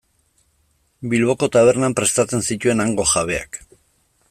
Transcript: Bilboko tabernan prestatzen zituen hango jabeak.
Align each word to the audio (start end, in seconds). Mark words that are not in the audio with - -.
Bilboko 1.11 1.49
tabernan 1.57 1.97
prestatzen 2.01 2.45
zituen 2.51 2.83
hango 2.87 3.07
jabeak. 3.13 3.63